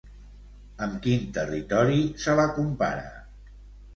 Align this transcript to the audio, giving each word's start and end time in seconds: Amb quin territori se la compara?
Amb 0.85 0.95
quin 1.03 1.27
territori 1.35 2.01
se 2.23 2.37
la 2.39 2.45
compara? 2.57 3.05